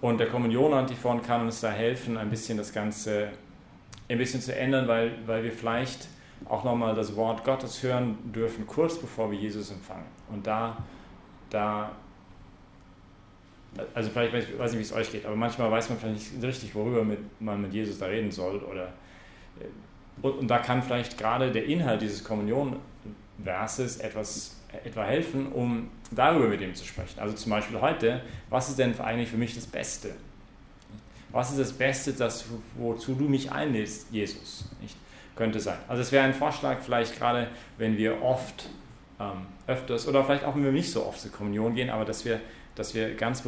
Und 0.00 0.18
der 0.18 0.28
Kommunion-Antiphon 0.28 1.22
kann 1.22 1.42
uns 1.42 1.60
da 1.60 1.70
helfen, 1.70 2.16
ein 2.16 2.30
bisschen 2.30 2.56
das 2.56 2.72
Ganze 2.72 3.28
ein 4.08 4.18
bisschen 4.18 4.40
zu 4.40 4.54
ändern, 4.54 4.88
weil, 4.88 5.12
weil 5.26 5.44
wir 5.44 5.52
vielleicht 5.52 6.08
auch 6.48 6.64
nochmal 6.64 6.94
das 6.94 7.14
Wort 7.16 7.44
Gottes 7.44 7.82
hören 7.82 8.18
dürfen, 8.32 8.66
kurz 8.66 8.98
bevor 8.98 9.30
wir 9.30 9.38
Jesus 9.38 9.70
empfangen. 9.70 10.06
Und 10.30 10.46
da, 10.46 10.76
da 11.50 11.92
also 13.94 14.10
vielleicht, 14.10 14.50
ich 14.50 14.58
weiß 14.58 14.72
nicht, 14.72 14.80
wie 14.80 14.84
es 14.84 14.92
euch 14.92 15.12
geht, 15.12 15.26
aber 15.26 15.36
manchmal 15.36 15.70
weiß 15.70 15.90
man 15.90 15.98
vielleicht 15.98 16.34
nicht 16.34 16.44
richtig, 16.44 16.74
worüber 16.74 17.04
mit, 17.04 17.18
man 17.40 17.62
mit 17.62 17.72
Jesus 17.72 17.98
da 17.98 18.06
reden 18.06 18.30
soll. 18.30 18.58
Oder, 18.58 18.86
äh, 19.60 19.66
und, 20.22 20.38
und 20.38 20.48
da 20.48 20.58
kann 20.58 20.82
vielleicht 20.82 21.18
gerade 21.18 21.50
der 21.50 21.64
Inhalt 21.64 22.02
dieses 22.02 22.24
Kommunion-Verses 22.24 23.98
etwas 23.98 24.56
etwa 24.84 25.02
helfen, 25.02 25.50
um 25.50 25.88
darüber 26.12 26.46
mit 26.46 26.60
ihm 26.60 26.74
zu 26.74 26.84
sprechen. 26.84 27.18
Also 27.18 27.34
zum 27.34 27.50
Beispiel 27.50 27.80
heute, 27.80 28.22
was 28.50 28.68
ist 28.68 28.78
denn 28.78 28.98
eigentlich 29.00 29.28
für 29.28 29.36
mich 29.36 29.54
das 29.54 29.66
Beste? 29.66 30.14
Was 31.32 31.50
ist 31.50 31.58
das 31.58 31.72
Beste, 31.72 32.12
das, 32.12 32.44
wozu 32.76 33.14
du 33.14 33.24
mich 33.24 33.50
einlädst, 33.50 34.06
Jesus? 34.12 34.66
Nicht? 34.80 34.96
Könnte 35.34 35.58
sein. 35.58 35.78
Also 35.88 36.02
es 36.02 36.12
wäre 36.12 36.24
ein 36.24 36.34
Vorschlag, 36.34 36.78
vielleicht 36.82 37.18
gerade, 37.18 37.48
wenn 37.78 37.96
wir 37.96 38.22
oft, 38.22 38.68
ähm, 39.18 39.46
öfters, 39.66 40.06
oder 40.06 40.24
vielleicht 40.24 40.44
auch, 40.44 40.54
wenn 40.54 40.64
wir 40.64 40.72
nicht 40.72 40.92
so 40.92 41.04
oft 41.04 41.20
zur 41.20 41.32
Kommunion 41.32 41.74
gehen, 41.74 41.90
aber 41.90 42.04
dass 42.04 42.24
wir 42.24 42.40
dass 42.74 42.94
wir 42.94 43.14
ganz 43.14 43.42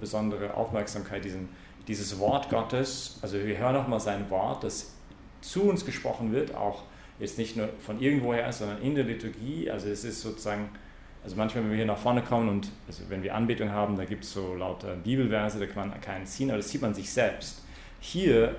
besondere 0.00 0.54
Aufmerksamkeit 0.54 1.24
diesem, 1.24 1.48
dieses 1.88 2.18
Wort 2.18 2.50
Gottes, 2.50 3.18
also 3.22 3.42
wir 3.42 3.56
hören 3.56 3.74
nochmal 3.74 4.00
sein 4.00 4.28
Wort, 4.30 4.64
das 4.64 4.92
zu 5.44 5.64
uns 5.64 5.84
gesprochen 5.84 6.32
wird, 6.32 6.54
auch 6.54 6.84
jetzt 7.18 7.38
nicht 7.38 7.56
nur 7.56 7.68
von 7.80 8.00
irgendwoher, 8.00 8.50
sondern 8.52 8.80
in 8.82 8.94
der 8.94 9.04
Liturgie. 9.04 9.70
Also 9.70 9.88
es 9.88 10.04
ist 10.04 10.20
sozusagen, 10.20 10.70
also 11.22 11.36
manchmal, 11.36 11.64
wenn 11.64 11.70
wir 11.70 11.76
hier 11.76 11.86
nach 11.86 11.98
vorne 11.98 12.22
kommen 12.22 12.48
und 12.48 12.70
also 12.86 13.02
wenn 13.08 13.22
wir 13.22 13.34
Anbetung 13.34 13.70
haben, 13.70 13.96
da 13.96 14.04
gibt 14.04 14.24
es 14.24 14.32
so 14.32 14.54
lauter 14.54 14.96
Bibelverse, 14.96 15.58
da 15.58 15.66
kann 15.66 15.90
man 15.90 16.00
keinen 16.00 16.26
ziehen, 16.26 16.50
aber 16.50 16.58
das 16.58 16.70
sieht 16.70 16.82
man 16.82 16.94
sich 16.94 17.10
selbst. 17.10 17.62
Hier 18.00 18.56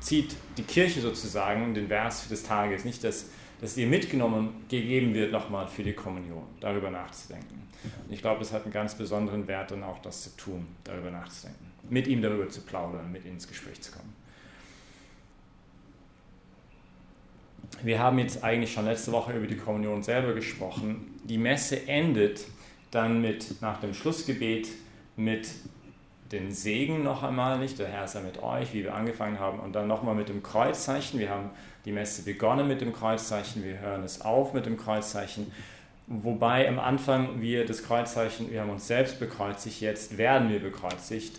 zieht 0.00 0.36
die 0.56 0.62
Kirche 0.62 1.00
sozusagen 1.00 1.74
den 1.74 1.88
Vers 1.88 2.28
des 2.28 2.42
Tages, 2.42 2.84
nicht 2.84 3.02
dass, 3.02 3.30
dass 3.60 3.74
dir 3.74 3.86
mitgenommen 3.86 4.64
gegeben 4.68 5.14
wird 5.14 5.32
nochmal 5.32 5.68
für 5.68 5.82
die 5.82 5.92
Kommunion, 5.92 6.44
darüber 6.60 6.90
nachzudenken. 6.90 7.68
Und 8.06 8.12
ich 8.12 8.20
glaube, 8.20 8.42
es 8.42 8.52
hat 8.52 8.64
einen 8.64 8.72
ganz 8.72 8.94
besonderen 8.94 9.48
Wert, 9.48 9.70
dann 9.70 9.82
auch 9.82 10.00
das 10.00 10.22
zu 10.22 10.36
tun, 10.36 10.66
darüber 10.84 11.10
nachzudenken, 11.10 11.66
mit 11.88 12.06
ihm 12.06 12.22
darüber 12.22 12.48
zu 12.48 12.60
plaudern, 12.60 13.10
mit 13.10 13.24
ins 13.24 13.48
Gespräch 13.48 13.80
zu 13.80 13.92
kommen. 13.92 14.19
Wir 17.82 17.98
haben 17.98 18.18
jetzt 18.18 18.44
eigentlich 18.44 18.72
schon 18.72 18.84
letzte 18.84 19.12
Woche 19.12 19.32
über 19.32 19.46
die 19.46 19.56
Kommunion 19.56 20.02
selber 20.02 20.34
gesprochen. 20.34 21.18
Die 21.24 21.38
Messe 21.38 21.88
endet 21.88 22.46
dann 22.90 23.20
mit, 23.20 23.62
nach 23.62 23.80
dem 23.80 23.94
Schlussgebet, 23.94 24.68
mit 25.16 25.48
den 26.32 26.52
Segen 26.52 27.02
noch 27.02 27.22
einmal, 27.22 27.58
nicht? 27.58 27.78
Der 27.78 27.88
Herr 27.88 28.06
sei 28.06 28.20
mit 28.20 28.42
euch, 28.42 28.72
wie 28.72 28.84
wir 28.84 28.94
angefangen 28.94 29.38
haben, 29.38 29.58
und 29.60 29.74
dann 29.74 29.88
nochmal 29.88 30.14
mit 30.14 30.28
dem 30.28 30.42
Kreuzzeichen. 30.42 31.18
Wir 31.18 31.30
haben 31.30 31.50
die 31.84 31.92
Messe 31.92 32.22
begonnen 32.22 32.68
mit 32.68 32.80
dem 32.80 32.92
Kreuzzeichen, 32.92 33.64
wir 33.64 33.80
hören 33.80 34.04
es 34.04 34.20
auf 34.20 34.52
mit 34.52 34.66
dem 34.66 34.76
Kreuzzeichen. 34.76 35.50
Wobei 36.06 36.68
am 36.68 36.78
Anfang 36.78 37.40
wir 37.40 37.64
das 37.64 37.82
Kreuzzeichen, 37.84 38.50
wir 38.50 38.60
haben 38.60 38.70
uns 38.70 38.86
selbst 38.86 39.18
bekreuzigt, 39.18 39.80
jetzt 39.80 40.18
werden 40.18 40.50
wir 40.50 40.60
bekreuzigt 40.60 41.36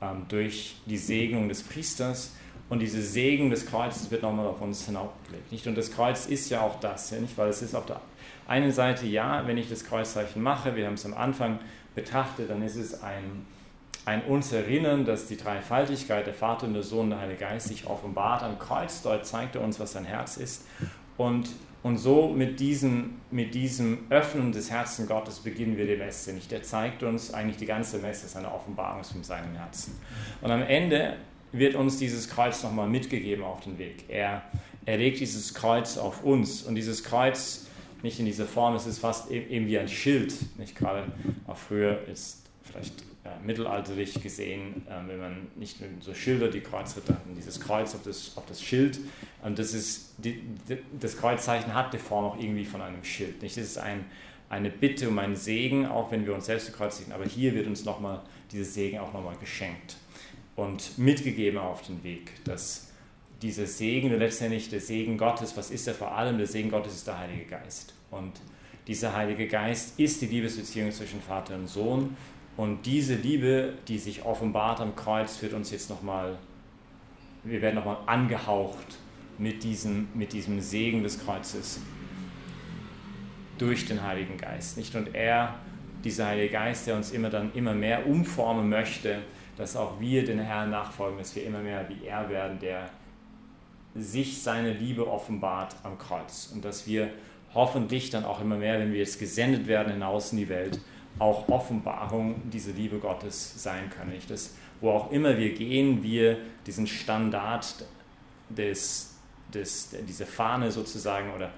ähm, 0.00 0.26
durch 0.28 0.76
die 0.86 0.96
Segnung 0.96 1.48
des 1.48 1.62
Priesters. 1.62 2.32
Und 2.72 2.78
diese 2.78 3.02
Segen 3.02 3.50
des 3.50 3.66
Kreuzes 3.66 4.10
wird 4.10 4.22
nochmal 4.22 4.46
auf 4.46 4.62
uns 4.62 4.86
hinaufgelegt. 4.86 5.52
Nicht? 5.52 5.66
Und 5.66 5.76
das 5.76 5.92
Kreuz 5.92 6.24
ist 6.24 6.48
ja 6.48 6.62
auch 6.62 6.80
das, 6.80 7.10
ja, 7.10 7.18
nicht? 7.18 7.36
weil 7.36 7.50
es 7.50 7.60
ist 7.60 7.74
auf 7.74 7.84
der 7.84 8.00
einen 8.48 8.72
Seite, 8.72 9.06
ja, 9.06 9.46
wenn 9.46 9.58
ich 9.58 9.68
das 9.68 9.84
Kreuzzeichen 9.84 10.42
mache, 10.42 10.74
wir 10.74 10.86
haben 10.86 10.94
es 10.94 11.04
am 11.04 11.12
Anfang 11.12 11.58
betrachtet, 11.94 12.48
dann 12.48 12.62
ist 12.62 12.76
es 12.76 13.02
ein, 13.02 13.44
ein 14.06 14.22
uns 14.22 14.54
erinnern, 14.54 15.04
dass 15.04 15.26
die 15.26 15.36
Dreifaltigkeit, 15.36 16.26
der 16.26 16.32
Vater 16.32 16.66
und 16.66 16.72
der 16.72 16.82
Sohn 16.82 17.00
und 17.00 17.10
der 17.10 17.20
Heilige 17.20 17.40
Geist 17.40 17.68
sich 17.68 17.86
offenbart 17.86 18.42
am 18.42 18.58
Kreuz. 18.58 19.02
Dort 19.02 19.26
zeigt 19.26 19.54
er 19.54 19.60
uns, 19.60 19.78
was 19.78 19.92
sein 19.92 20.06
Herz 20.06 20.38
ist. 20.38 20.64
Und 21.18 21.50
und 21.82 21.98
so 21.98 22.28
mit 22.28 22.60
diesem, 22.60 23.20
mit 23.32 23.54
diesem 23.54 24.06
Öffnen 24.08 24.52
des 24.52 24.70
Herzens 24.70 25.08
Gottes 25.08 25.40
beginnen 25.40 25.76
wir 25.76 25.84
die 25.84 25.96
Messe. 25.96 26.32
Nicht? 26.32 26.52
Er 26.52 26.62
zeigt 26.62 27.02
uns 27.02 27.34
eigentlich 27.34 27.56
die 27.56 27.66
ganze 27.66 27.98
Messe, 27.98 28.28
seine 28.28 28.52
Offenbarung 28.54 29.02
von 29.02 29.24
seinem 29.24 29.56
Herzen. 29.56 29.98
Und 30.40 30.52
am 30.52 30.62
Ende 30.62 31.16
wird 31.52 31.74
uns 31.74 31.98
dieses 31.98 32.28
Kreuz 32.28 32.62
nochmal 32.62 32.88
mitgegeben 32.88 33.44
auf 33.44 33.60
den 33.60 33.78
Weg. 33.78 34.04
Er, 34.08 34.42
er 34.86 34.96
legt 34.96 35.20
dieses 35.20 35.54
Kreuz 35.54 35.98
auf 35.98 36.24
uns. 36.24 36.62
Und 36.62 36.74
dieses 36.74 37.04
Kreuz, 37.04 37.66
nicht 38.02 38.18
in 38.18 38.26
dieser 38.26 38.46
Form, 38.46 38.74
es 38.74 38.86
ist 38.86 38.98
fast 38.98 39.30
eben 39.30 39.66
wie 39.66 39.78
ein 39.78 39.88
Schild. 39.88 40.34
Nicht 40.58 40.74
gerade 40.74 41.04
auch 41.46 41.56
früher 41.56 42.00
ist 42.08 42.46
vielleicht 42.62 43.02
äh, 43.24 43.28
mittelalterlich 43.44 44.20
gesehen, 44.22 44.86
äh, 44.88 45.08
wenn 45.08 45.20
man 45.20 45.36
nicht 45.56 45.80
nur 45.80 45.90
so 46.00 46.14
Schilder, 46.14 46.48
die 46.48 46.60
Kreuzritter 46.60 47.14
hatten, 47.14 47.34
dieses 47.36 47.60
Kreuz 47.60 47.94
auf 47.94 48.02
das, 48.02 48.32
auf 48.36 48.46
das 48.46 48.62
Schild. 48.62 48.98
Und 49.42 49.58
das, 49.58 49.74
ist, 49.74 50.14
die, 50.18 50.42
das 50.98 51.18
Kreuzzeichen 51.18 51.74
hat 51.74 51.92
die 51.92 51.98
Form 51.98 52.24
auch 52.24 52.38
irgendwie 52.38 52.64
von 52.64 52.80
einem 52.80 53.04
Schild. 53.04 53.42
Nicht? 53.42 53.56
Das 53.56 53.64
ist 53.64 53.78
ein, 53.78 54.06
eine 54.48 54.70
Bitte 54.70 55.08
um 55.08 55.18
einen 55.18 55.36
Segen, 55.36 55.86
auch 55.86 56.10
wenn 56.10 56.24
wir 56.24 56.34
uns 56.34 56.46
selbst 56.46 56.70
bekreuzigen. 56.70 57.12
Aber 57.12 57.24
hier 57.24 57.54
wird 57.54 57.66
uns 57.66 57.84
nochmal 57.84 58.22
dieses 58.50 58.72
Segen 58.72 58.98
auch 58.98 59.12
nochmal 59.12 59.36
geschenkt 59.38 59.96
und 60.56 60.98
mitgegeben 60.98 61.58
auf 61.58 61.82
den 61.82 62.02
Weg, 62.04 62.44
dass 62.44 62.88
dieser 63.40 63.66
Segen, 63.66 64.16
letztendlich 64.18 64.68
der 64.68 64.80
Segen 64.80 65.18
Gottes, 65.18 65.56
was 65.56 65.70
ist 65.70 65.88
er 65.88 65.94
vor 65.94 66.12
allem? 66.16 66.38
Der 66.38 66.46
Segen 66.46 66.70
Gottes 66.70 66.94
ist 66.94 67.06
der 67.06 67.18
Heilige 67.18 67.44
Geist. 67.46 67.94
Und 68.10 68.32
dieser 68.86 69.16
Heilige 69.16 69.48
Geist 69.48 69.98
ist 69.98 70.22
die 70.22 70.26
Liebesbeziehung 70.26 70.92
zwischen 70.92 71.20
Vater 71.20 71.54
und 71.54 71.68
Sohn 71.68 72.16
und 72.56 72.84
diese 72.84 73.14
Liebe, 73.14 73.74
die 73.88 73.98
sich 73.98 74.24
offenbart 74.24 74.80
am 74.80 74.94
Kreuz, 74.94 75.40
wird 75.42 75.54
uns 75.54 75.70
jetzt 75.70 75.88
nochmal, 75.88 76.38
wir 77.44 77.62
werden 77.62 77.76
nochmal 77.76 77.98
angehaucht 78.06 78.98
mit 79.38 79.62
diesem, 79.62 80.08
mit 80.14 80.32
diesem 80.32 80.60
Segen 80.60 81.02
des 81.02 81.24
Kreuzes 81.24 81.80
durch 83.56 83.86
den 83.86 84.02
Heiligen 84.02 84.36
Geist. 84.36 84.76
Nicht? 84.76 84.94
Und 84.94 85.14
er, 85.14 85.54
dieser 86.04 86.26
Heilige 86.26 86.52
Geist, 86.52 86.86
der 86.86 86.96
uns 86.96 87.10
immer 87.10 87.30
dann 87.30 87.52
immer 87.54 87.74
mehr 87.74 88.06
umformen 88.06 88.68
möchte, 88.68 89.22
dass 89.62 89.76
auch 89.76 90.00
wir 90.00 90.24
den 90.24 90.40
Herrn 90.40 90.70
nachfolgen, 90.70 91.18
dass 91.18 91.36
wir 91.36 91.46
immer 91.46 91.60
mehr 91.60 91.88
wie 91.88 92.04
er 92.04 92.28
werden, 92.28 92.58
der 92.58 92.90
sich 93.94 94.42
seine 94.42 94.72
Liebe 94.72 95.06
offenbart 95.06 95.76
am 95.84 95.98
Kreuz. 95.98 96.50
Und 96.52 96.64
dass 96.64 96.88
wir 96.88 97.10
hoffentlich 97.54 98.10
dann 98.10 98.24
auch 98.24 98.40
immer 98.40 98.56
mehr, 98.56 98.80
wenn 98.80 98.92
wir 98.92 98.98
jetzt 98.98 99.20
gesendet 99.20 99.68
werden 99.68 99.92
hinaus 99.92 100.32
in 100.32 100.38
die 100.38 100.48
Welt, 100.48 100.80
auch 101.20 101.48
Offenbarung 101.48 102.50
dieser 102.50 102.72
Liebe 102.72 102.98
Gottes 102.98 103.62
sein 103.62 103.88
können. 103.88 104.10
Nicht? 104.10 104.28
Das, 104.30 104.54
wo 104.80 104.90
auch 104.90 105.12
immer 105.12 105.38
wir 105.38 105.54
gehen, 105.54 106.02
wir 106.02 106.38
diesen 106.66 106.88
Standard 106.88 107.84
des, 108.48 109.14
des, 109.54 109.90
diese 110.08 110.26
Fahne 110.26 110.72
sozusagen 110.72 111.32
oder 111.34 111.52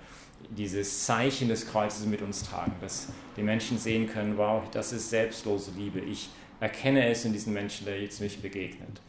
dieses 0.51 1.07
Zeichen 1.07 1.49
des 1.49 1.67
Kreuzes 1.67 2.05
mit 2.05 2.21
uns 2.21 2.43
tragen, 2.43 2.75
dass 2.83 3.09
die 3.35 3.43
Menschen 3.43 3.79
sehen 3.79 4.07
können, 4.11 4.37
wow, 4.37 4.63
das 4.73 4.93
ist 4.93 5.09
selbstlose 5.09 5.71
Liebe. 5.75 6.01
Ich 6.01 6.29
erkenne 6.65 7.07
es 7.09 7.25
in 7.27 7.33
diesen 7.35 7.53
Menschen, 7.53 7.85
der 7.85 8.01
jetzt 8.01 8.21
mich 8.21 8.41
begegnet. 8.41 9.01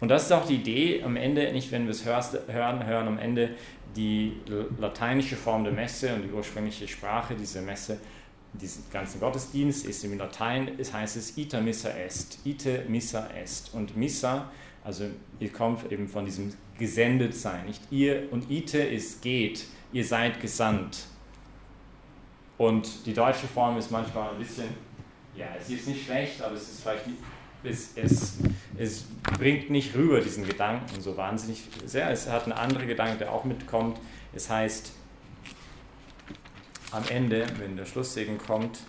Und 0.00 0.08
das 0.08 0.24
ist 0.24 0.32
auch 0.32 0.46
die 0.46 0.56
Idee 0.56 1.02
am 1.04 1.16
Ende, 1.16 1.52
nicht 1.52 1.70
wenn 1.70 1.84
wir 1.84 1.92
es 1.92 2.04
hören, 2.04 2.86
hören 2.86 3.08
am 3.08 3.18
Ende 3.18 3.50
die 3.94 4.32
lateinische 4.80 5.36
Form 5.36 5.62
der 5.62 5.72
Messe 5.72 6.12
und 6.12 6.22
die 6.24 6.32
ursprüngliche 6.32 6.88
Sprache 6.88 7.36
dieser 7.36 7.62
Messe 7.62 7.98
diesen 8.52 8.84
ganzen 8.92 9.20
Gottesdienst 9.20 9.86
ist 9.86 10.04
im 10.04 10.16
Latein, 10.18 10.72
es 10.78 10.92
heißt 10.92 11.16
es 11.16 11.36
ita 11.36 11.60
missa 11.60 11.90
est, 11.90 12.38
ite 12.44 12.84
missa 12.88 13.28
est. 13.36 13.74
Und 13.74 13.96
missa, 13.96 14.50
also 14.84 15.06
ihr 15.40 15.50
kommt 15.50 15.90
eben 15.90 16.08
von 16.08 16.24
diesem 16.24 16.52
gesendet 16.78 17.34
sein, 17.34 17.66
nicht 17.66 17.82
ihr 17.90 18.28
und 18.32 18.50
ite 18.50 18.78
ist 18.78 19.22
geht, 19.22 19.64
ihr 19.92 20.04
seid 20.04 20.40
gesandt. 20.40 21.06
Und 22.58 23.06
die 23.06 23.14
deutsche 23.14 23.46
Form 23.46 23.76
ist 23.76 23.90
manchmal 23.90 24.32
ein 24.32 24.38
bisschen, 24.38 24.68
ja, 25.36 25.46
es 25.58 25.68
ist 25.68 25.88
nicht 25.88 26.04
schlecht, 26.04 26.40
aber 26.42 26.54
es 26.54 26.68
ist 26.68 26.82
vielleicht 26.82 27.06
es, 27.64 27.96
es, 27.96 28.38
es 28.76 29.04
bringt 29.38 29.70
nicht 29.70 29.94
rüber 29.94 30.20
diesen 30.20 30.46
Gedanken 30.46 31.00
so 31.00 31.16
wahnsinnig 31.16 31.62
sehr. 31.84 32.10
Es 32.10 32.28
hat 32.28 32.44
einen 32.44 32.52
anderen 32.52 32.86
Gedanke, 32.86 33.18
der 33.18 33.32
auch 33.32 33.44
mitkommt. 33.44 33.98
Es 34.34 34.50
heißt, 34.50 34.92
am 36.90 37.04
Ende, 37.08 37.46
wenn 37.58 37.76
der 37.76 37.86
Schlusssegen 37.86 38.38
kommt, 38.38 38.80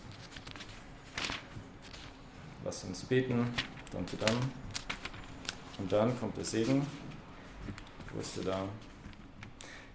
lasst 2.64 2.84
uns 2.86 3.04
beten. 3.06 3.48
Danke 3.92 4.18
dann. 4.18 4.36
Und 5.78 5.92
dann 5.92 6.20
kommt 6.20 6.38
der 6.38 6.46
Segen. 6.46 6.86
Wo 8.14 8.20
ist 8.20 8.38
der 8.38 8.44
da? 8.44 8.64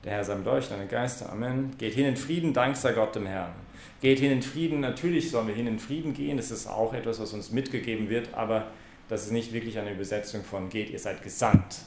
Der 0.04 0.12
Herr 0.12 0.24
sei 0.24 0.34
mit 0.36 0.46
euch, 0.46 0.68
deine 0.68 0.86
Geister. 0.86 1.30
Amen. 1.30 1.76
Geht 1.76 1.94
hin 1.94 2.06
in 2.06 2.16
Frieden, 2.16 2.54
Dank 2.54 2.76
sei 2.76 2.92
Gott 2.92 3.14
dem 3.14 3.26
Herrn. 3.26 3.52
Geht 4.00 4.18
hin 4.18 4.32
in 4.32 4.42
Frieden. 4.42 4.80
Natürlich 4.80 5.30
sollen 5.30 5.46
wir 5.46 5.54
hin 5.54 5.66
in 5.66 5.78
Frieden 5.78 6.14
gehen. 6.14 6.38
Das 6.38 6.50
ist 6.50 6.66
auch 6.66 6.94
etwas, 6.94 7.20
was 7.20 7.34
uns 7.34 7.50
mitgegeben 7.50 8.08
wird, 8.08 8.32
aber 8.32 8.68
das 9.08 9.24
ist 9.24 9.32
nicht 9.32 9.52
wirklich 9.52 9.78
eine 9.78 9.92
Übersetzung 9.92 10.42
von 10.42 10.70
geht, 10.70 10.88
ihr 10.90 10.98
seid 10.98 11.22
gesandt. 11.22 11.80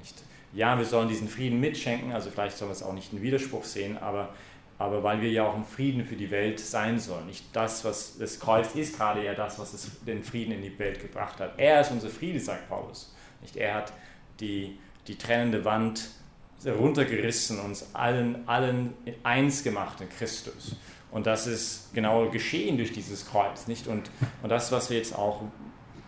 Nicht? 0.00 0.16
Ja, 0.52 0.78
wir 0.78 0.84
sollen 0.84 1.08
diesen 1.08 1.28
Frieden 1.28 1.60
mitschenken, 1.60 2.12
also 2.12 2.30
vielleicht 2.30 2.56
sollen 2.56 2.70
wir 2.70 2.74
es 2.74 2.82
auch 2.82 2.94
nicht 2.94 3.12
in 3.12 3.22
Widerspruch 3.22 3.64
sehen, 3.64 3.98
aber 3.98 4.30
aber 4.78 5.02
weil 5.02 5.20
wir 5.20 5.30
ja 5.30 5.46
auch 5.46 5.56
ein 5.56 5.64
Frieden 5.66 6.06
für 6.06 6.16
die 6.16 6.30
Welt 6.30 6.58
sein 6.58 6.98
sollen. 6.98 7.26
Nicht 7.26 7.44
das, 7.52 7.84
was 7.84 8.16
das 8.16 8.40
Kreuz 8.40 8.74
ist, 8.74 8.96
gerade 8.96 9.22
ja 9.22 9.34
das, 9.34 9.58
was 9.58 9.74
es, 9.74 9.90
den 10.06 10.22
Frieden 10.22 10.52
in 10.52 10.62
die 10.62 10.78
Welt 10.78 11.02
gebracht 11.02 11.38
hat. 11.38 11.52
Er 11.58 11.82
ist 11.82 11.90
unser 11.90 12.08
Friede, 12.08 12.40
sagt 12.40 12.66
Paulus. 12.70 13.14
Nicht 13.42 13.56
er 13.56 13.74
hat 13.74 13.92
die, 14.40 14.78
die 15.06 15.18
trennende 15.18 15.66
Wand 15.66 16.08
runtergerissen, 16.66 17.58
uns 17.58 17.94
allen, 17.94 18.46
allen 18.46 18.94
eins 19.22 19.62
gemacht 19.62 20.00
in 20.00 20.08
Christus. 20.08 20.76
Und 21.10 21.26
das 21.26 21.46
ist 21.46 21.92
genau 21.92 22.28
geschehen 22.30 22.76
durch 22.76 22.92
dieses 22.92 23.26
Kreuz. 23.26 23.66
Nicht? 23.66 23.86
Und, 23.86 24.10
und 24.42 24.50
das, 24.50 24.70
was 24.70 24.90
wir 24.90 24.96
jetzt 24.96 25.14
auch 25.14 25.42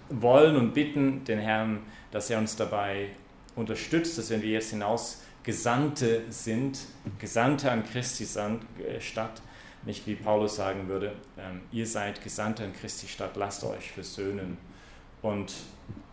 wollen 0.08 0.56
und 0.56 0.74
bitten, 0.74 1.24
den 1.24 1.38
Herrn, 1.38 1.80
dass 2.10 2.30
er 2.30 2.38
uns 2.38 2.56
dabei 2.56 3.08
unterstützt, 3.56 4.18
dass 4.18 4.30
wenn 4.30 4.42
wir 4.42 4.50
jetzt 4.50 4.70
hinaus 4.70 5.22
Gesandte 5.42 6.22
sind, 6.28 6.78
Gesandte 7.18 7.70
an 7.70 7.84
Christi 7.84 8.24
äh, 8.24 9.00
Stadt, 9.00 9.42
nicht 9.84 10.06
wie 10.06 10.14
Paulus 10.14 10.54
sagen 10.54 10.86
würde, 10.88 11.12
ähm, 11.36 11.62
ihr 11.72 11.86
seid 11.86 12.22
Gesandte 12.22 12.64
an 12.64 12.72
Christi 12.72 13.08
Stadt, 13.08 13.36
lasst 13.36 13.64
euch 13.64 13.90
versöhnen. 13.90 14.56
Und 15.20 15.52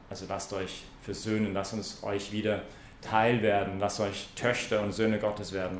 also 0.09 0.25
lasst 0.27 0.53
euch 0.53 0.83
versöhnen, 1.03 1.53
lasst 1.53 1.73
uns 1.73 2.01
euch 2.03 2.31
wieder 2.31 2.63
Teil 3.01 3.41
werden, 3.41 3.79
lasst 3.79 3.99
euch 3.99 4.29
Töchter 4.35 4.81
und 4.81 4.91
Söhne 4.91 5.19
Gottes 5.19 5.53
werden. 5.53 5.79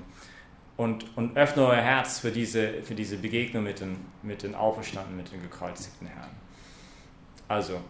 Und, 0.77 1.05
und 1.17 1.35
öffne 1.35 1.65
euer 1.65 1.81
Herz 1.81 2.19
für 2.19 2.31
diese, 2.31 2.81
für 2.83 2.95
diese 2.95 3.17
Begegnung 3.17 3.63
mit 3.63 3.81
den, 3.81 3.97
mit 4.23 4.43
den 4.43 4.55
Auferstandenen, 4.55 5.17
mit 5.17 5.31
den 5.31 5.41
gekreuzigten 5.41 6.07
Herren. 6.07 6.31
Also, 7.49 7.81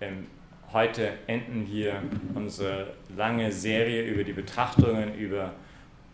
ähm, 0.00 0.26
heute 0.72 1.12
enden 1.26 1.66
wir 1.66 2.02
unsere 2.34 2.94
lange 3.16 3.50
Serie 3.50 4.02
über 4.02 4.24
die 4.24 4.32
Betrachtungen 4.32 5.14
über 5.14 5.52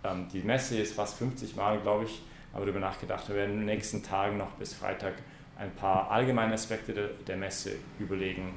ähm, 0.05 0.29
die 0.33 0.43
Messe, 0.43 0.79
jetzt 0.79 0.95
fast 0.95 1.19
50 1.19 1.57
Mal, 1.57 1.81
glaube 1.81 2.05
ich, 2.05 2.23
aber 2.53 2.67
darüber 2.67 2.81
nachgedacht. 2.81 3.29
Wir 3.29 3.37
werden 3.37 3.53
in 3.53 3.59
den 3.59 3.67
nächsten 3.67 4.03
Tagen 4.03 4.37
noch 4.37 4.53
bis 4.53 4.75
Freitag 4.75 5.15
ein 5.59 5.75
paar 5.75 6.11
allgemeine 6.11 6.55
Aspekte 6.55 6.93
der, 6.93 7.09
der 7.27 7.37
Messe 7.37 7.73
überlegen 7.99 8.55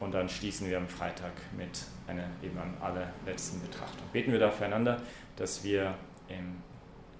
und 0.00 0.12
dann 0.12 0.28
schließen 0.28 0.68
wir 0.68 0.76
am 0.76 0.88
Freitag 0.88 1.32
mit 1.56 1.84
einer 2.06 2.24
eben 2.42 2.58
allerletzten 2.80 3.60
Betrachtung. 3.60 4.06
Beten 4.12 4.32
wir 4.32 4.38
da 4.38 4.50
füreinander, 4.50 5.00
dass 5.36 5.62
wir 5.64 5.94
ähm, 6.28 6.56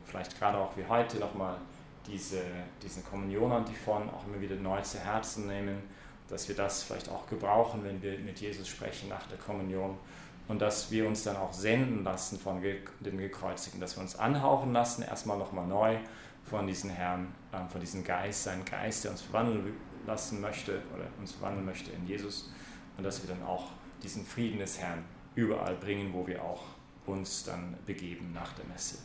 vielleicht 0.05 0.39
gerade 0.39 0.59
auch 0.59 0.77
wie 0.77 0.85
heute 0.89 1.19
nochmal 1.19 1.57
diese, 2.07 2.41
diesen 2.83 3.05
Kommunion-Antiphon 3.05 4.09
auch 4.11 4.27
immer 4.27 4.41
wieder 4.41 4.57
neu 4.57 4.81
zu 4.83 4.99
Herzen 4.99 5.49
nehmen 5.49 5.83
dass 6.29 6.49
wir 6.49 6.57
das 6.57 6.83
vielleicht 6.83 7.09
auch 7.09 7.27
gebrauchen, 7.27 7.85
wenn 7.85 8.03
wir 8.03 8.19
mit 8.19 8.41
Jesus 8.41 8.69
sprechen 8.69 9.09
nach 9.09 9.27
der 9.29 9.39
Kommunion 9.39 9.97
und 10.49 10.61
dass 10.61 10.91
wir 10.91 11.07
uns 11.07 11.23
dann 11.25 11.37
auch 11.37 11.53
senden 11.53 12.05
lassen 12.05 12.39
von 12.39 12.61
dem 12.63 13.19
Gekreuzigten, 13.19 13.81
dass 13.81 13.97
wir 13.97 14.03
uns 14.03 14.17
anhauchen 14.17 14.73
lassen, 14.73 15.03
erstmal 15.03 15.39
nochmal 15.39 15.67
neu 15.67 15.97
von 16.45 16.67
diesem 16.67 16.91
Herrn, 16.91 17.35
äh, 17.53 17.69
von 17.71 17.81
diesem 17.81 18.05
Geist, 18.05 18.45
sein 18.45 18.65
Geist, 18.65 19.05
der 19.05 19.13
uns 19.13 19.23
verwandeln 19.23 19.75
lassen 20.07 20.41
möchte 20.41 20.83
oder 20.95 21.05
uns 21.19 21.33
verwandeln 21.33 21.65
möchte 21.65 21.91
in 21.91 22.07
Jesus 22.07 22.51
und 22.97 23.05
dass 23.05 23.23
wir 23.23 23.35
dann 23.35 23.45
auch 23.45 23.71
diesen 24.03 24.25
Frieden 24.25 24.59
des 24.59 24.79
Herrn 24.79 25.05
überall 25.35 25.77
bringen, 25.77 26.13
wo 26.13 26.27
wir 26.27 26.43
auch 26.43 26.65
uns 27.07 27.45
dann 27.45 27.77
begeben 27.87 28.33
nach 28.33 28.53
der 28.55 28.67
Messe. 28.67 28.99